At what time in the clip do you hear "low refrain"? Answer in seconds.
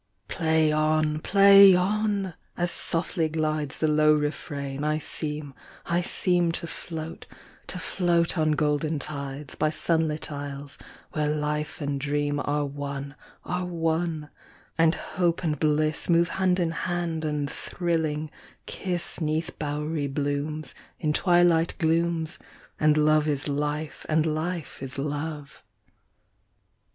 3.95-4.83